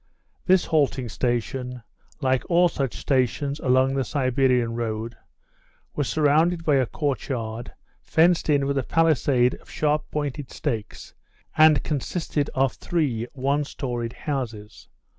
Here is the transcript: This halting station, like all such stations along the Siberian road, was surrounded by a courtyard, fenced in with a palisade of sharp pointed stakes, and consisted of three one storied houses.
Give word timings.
This 0.47 0.65
halting 0.65 1.09
station, 1.09 1.83
like 2.21 2.43
all 2.49 2.67
such 2.67 2.95
stations 2.97 3.59
along 3.59 3.93
the 3.93 4.03
Siberian 4.03 4.73
road, 4.73 5.15
was 5.95 6.09
surrounded 6.09 6.65
by 6.65 6.77
a 6.77 6.87
courtyard, 6.87 7.71
fenced 8.01 8.49
in 8.49 8.65
with 8.65 8.79
a 8.79 8.83
palisade 8.83 9.53
of 9.61 9.69
sharp 9.69 10.09
pointed 10.09 10.49
stakes, 10.49 11.13
and 11.55 11.83
consisted 11.83 12.49
of 12.55 12.73
three 12.73 13.27
one 13.33 13.63
storied 13.63 14.13
houses. 14.13 14.87